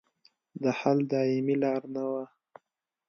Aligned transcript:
د 0.61 0.63
حل 0.79 0.99
دایمي 1.11 1.55
لار 1.63 1.81
نه 1.93 2.03
وه. 2.11 2.23